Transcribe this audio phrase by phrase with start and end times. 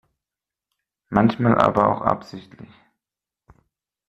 [1.09, 2.73] Manchmal aber auch absichtlich.